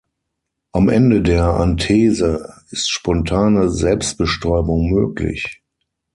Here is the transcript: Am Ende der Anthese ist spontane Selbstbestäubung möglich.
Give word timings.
Am 0.71 0.89
Ende 0.89 1.21
der 1.21 1.45
Anthese 1.57 2.55
ist 2.71 2.89
spontane 2.89 3.69
Selbstbestäubung 3.69 4.89
möglich. 4.89 5.61